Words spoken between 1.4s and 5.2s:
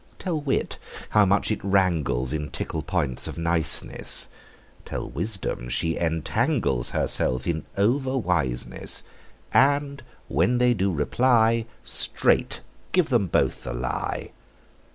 it wrangles In fickle points of niceness; Tell